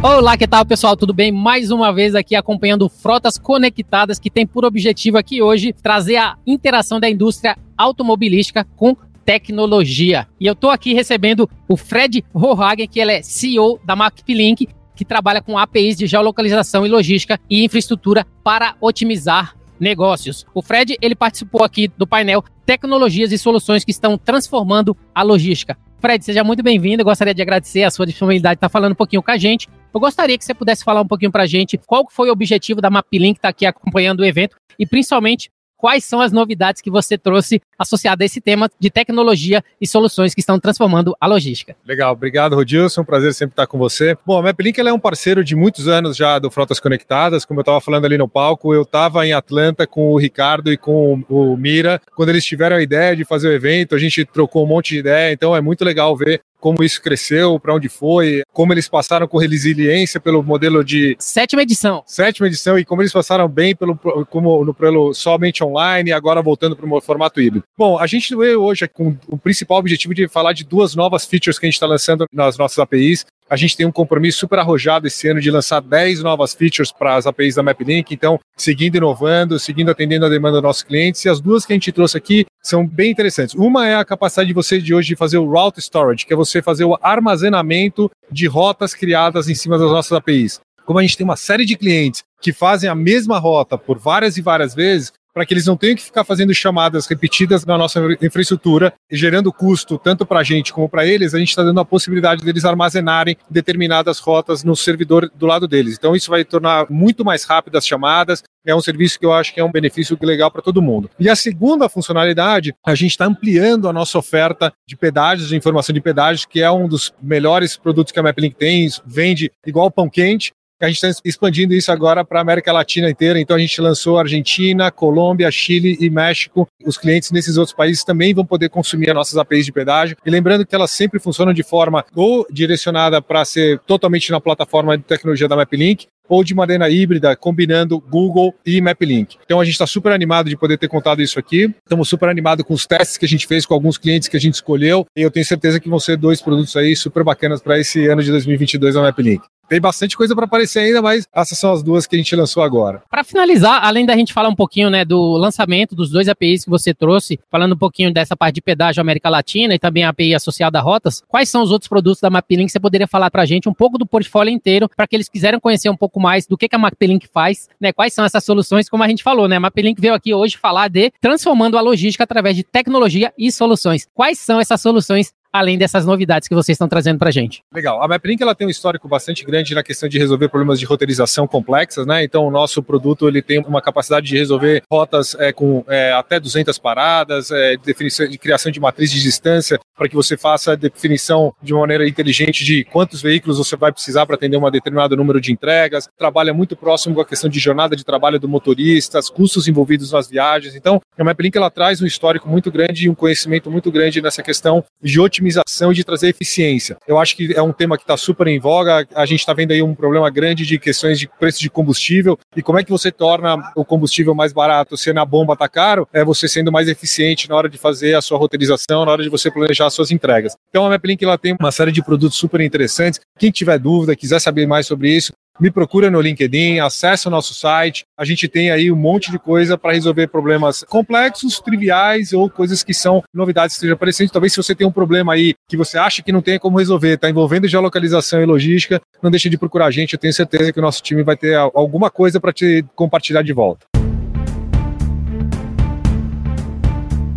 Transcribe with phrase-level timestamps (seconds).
[0.00, 0.96] Olá, que tal pessoal?
[0.96, 1.32] Tudo bem?
[1.32, 6.36] Mais uma vez aqui acompanhando Frotas Conectadas, que tem por objetivo aqui hoje trazer a
[6.46, 10.28] interação da indústria automobilística com tecnologia.
[10.38, 15.04] E eu estou aqui recebendo o Fred Rohagen, que ele é CEO da MapLink, que
[15.04, 20.46] trabalha com APIs de geolocalização e logística e infraestrutura para otimizar negócios.
[20.54, 25.76] O Fred, ele participou aqui do painel Tecnologias e Soluções que estão transformando a logística.
[26.00, 27.02] Fred, seja muito bem-vindo.
[27.02, 29.68] Gostaria de agradecer a sua disponibilidade de estar falando um pouquinho com a gente.
[29.92, 32.80] Eu gostaria que você pudesse falar um pouquinho para a gente qual foi o objetivo
[32.80, 36.90] da MapLink que está aqui acompanhando o evento e principalmente quais são as novidades que
[36.90, 41.76] você trouxe associadas a esse tema de tecnologia e soluções que estão transformando a logística.
[41.86, 43.04] Legal, obrigado, Rodilson.
[43.04, 44.18] Prazer sempre estar com você.
[44.26, 47.44] Bom, a MapLink é um parceiro de muitos anos já do Frotas Conectadas.
[47.44, 50.76] Como eu estava falando ali no palco, eu estava em Atlanta com o Ricardo e
[50.76, 52.00] com o Mira.
[52.16, 54.98] Quando eles tiveram a ideia de fazer o evento, a gente trocou um monte de
[54.98, 55.32] ideia.
[55.32, 59.38] Então é muito legal ver como isso cresceu, para onde foi, como eles passaram com
[59.38, 62.02] resiliência pelo modelo de sétima edição.
[62.06, 66.42] Sétima edição e como eles passaram bem pelo como no pelo somente online e agora
[66.42, 67.64] voltando para o formato híbrido.
[67.76, 71.58] Bom, a gente veio hoje com o principal objetivo de falar de duas novas features
[71.58, 73.24] que a gente está lançando nas nossas APIs.
[73.50, 77.16] A gente tem um compromisso super arrojado esse ano de lançar 10 novas features para
[77.16, 81.24] as APIs da MapLink, então seguindo inovando, seguindo atendendo a demanda dos nossos clientes.
[81.24, 83.54] E as duas que a gente trouxe aqui são bem interessantes.
[83.54, 86.36] Uma é a capacidade de você de hoje de fazer o route storage, que é
[86.36, 90.60] você fazer o armazenamento de rotas criadas em cima das nossas APIs.
[90.84, 94.36] Como a gente tem uma série de clientes que fazem a mesma rota por várias
[94.36, 98.00] e várias vezes, para que eles não tenham que ficar fazendo chamadas repetidas na nossa
[98.20, 101.84] infraestrutura, gerando custo tanto para a gente como para eles, a gente está dando a
[101.84, 105.96] possibilidade deles armazenarem determinadas rotas no servidor do lado deles.
[105.98, 109.54] Então isso vai tornar muito mais rápidas as chamadas, é um serviço que eu acho
[109.54, 111.10] que é um benefício legal para todo mundo.
[111.18, 115.94] E a segunda funcionalidade, a gente está ampliando a nossa oferta de pedágios, de informação
[115.94, 120.08] de pedágios, que é um dos melhores produtos que a MapLink tem, vende igual pão
[120.08, 123.40] quente, a gente está expandindo isso agora para a América Latina inteira.
[123.40, 126.68] Então a gente lançou Argentina, Colômbia, Chile e México.
[126.84, 130.16] Os clientes nesses outros países também vão poder consumir as nossas APIs de pedágio.
[130.24, 134.96] E lembrando que elas sempre funcionam de forma ou direcionada para ser totalmente na plataforma
[134.96, 139.36] de tecnologia da MapLink, ou de maneira híbrida, combinando Google e MapLink.
[139.44, 141.72] Então a gente está super animado de poder ter contado isso aqui.
[141.82, 144.40] Estamos super animados com os testes que a gente fez com alguns clientes que a
[144.40, 145.06] gente escolheu.
[145.16, 148.22] E eu tenho certeza que vão ser dois produtos aí super bacanas para esse ano
[148.22, 149.42] de 2022 da MapLink.
[149.68, 152.62] Tem bastante coisa para aparecer ainda, mas essas são as duas que a gente lançou
[152.62, 153.02] agora.
[153.10, 156.70] Para finalizar, além da gente falar um pouquinho né, do lançamento dos dois APIs que
[156.70, 160.34] você trouxe, falando um pouquinho dessa parte de pedágio América Latina e também a API
[160.34, 162.72] associada a rotas, quais são os outros produtos da MapLink?
[162.72, 165.60] Você poderia falar para a gente um pouco do portfólio inteiro, para que eles quiserem
[165.60, 167.92] conhecer um pouco mais do que, que a MapLink faz, né?
[167.92, 169.56] Quais são essas soluções, como a gente falou, né?
[169.56, 174.06] A MapLink veio aqui hoje falar de transformando a logística através de tecnologia e soluções.
[174.14, 177.62] Quais são essas soluções além dessas novidades que vocês estão trazendo para a gente.
[177.72, 178.02] Legal.
[178.02, 181.46] A MapLink ela tem um histórico bastante grande na questão de resolver problemas de roteirização
[181.46, 182.22] complexas, né?
[182.22, 186.38] Então o nosso produto ele tem uma capacidade de resolver rotas é, com é, até
[186.38, 190.76] 200 paradas, é, definição de criação de matriz de distância para que você faça a
[190.76, 195.16] definição de uma maneira inteligente de quantos veículos você vai precisar para atender um determinado
[195.16, 196.08] número de entregas.
[196.16, 200.12] Trabalha muito próximo com a questão de jornada de trabalho do motorista, os custos envolvidos
[200.12, 200.76] nas viagens.
[200.76, 204.42] Então a MapLink ela traz um histórico muito grande e um conhecimento muito grande nessa
[204.42, 206.96] questão de otimização otimização e de trazer eficiência.
[207.06, 209.06] Eu acho que é um tema que está super em voga.
[209.14, 212.62] A gente está vendo aí um problema grande de questões de preço de combustível e
[212.62, 216.24] como é que você torna o combustível mais barato se na bomba está caro, é
[216.24, 219.50] você sendo mais eficiente na hora de fazer a sua roteirização, na hora de você
[219.50, 220.54] planejar as suas entregas.
[220.68, 223.20] Então a MapLink ela tem uma série de produtos super interessantes.
[223.38, 227.54] Quem tiver dúvida, quiser saber mais sobre isso, me procura no LinkedIn, acesse o nosso
[227.54, 228.04] site.
[228.16, 232.82] A gente tem aí um monte de coisa para resolver problemas complexos, triviais ou coisas
[232.82, 234.30] que são novidades que estejam aparecendo.
[234.30, 237.14] Talvez se você tem um problema aí que você acha que não tem como resolver,
[237.14, 240.14] está envolvendo geolocalização e logística, não deixe de procurar a gente.
[240.14, 243.52] Eu tenho certeza que o nosso time vai ter alguma coisa para te compartilhar de
[243.52, 243.87] volta.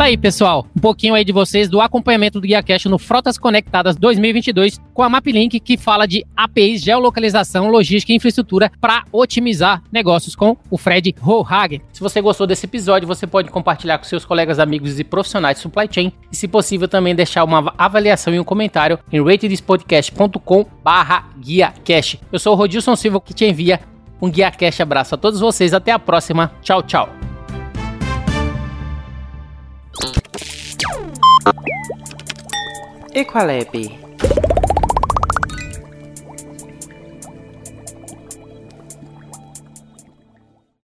[0.00, 3.36] Tá aí, pessoal, um pouquinho aí de vocês do acompanhamento do Guia Cash no Frotas
[3.36, 9.82] Conectadas 2022 com a MapLink que fala de APIs, geolocalização, logística e infraestrutura para otimizar
[9.92, 11.82] negócios com o Fred Hohagen.
[11.92, 15.64] Se você gostou desse episódio, você pode compartilhar com seus colegas, amigos e profissionais de
[15.64, 21.28] supply chain e, se possível, também deixar uma avaliação e um comentário em ratedspodcast.com barra
[21.38, 22.16] Guia Cash.
[22.32, 23.78] Eu sou o Rodilson Silva que te envia
[24.18, 25.74] um Guia Cash abraço a todos vocês.
[25.74, 26.50] Até a próxima.
[26.62, 27.29] Tchau, tchau.
[33.12, 33.74] Equalab